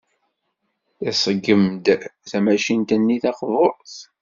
Iṣeggem-d 1.09 1.85
tamacint-nni 2.29 3.17
taqburt. 3.23 3.95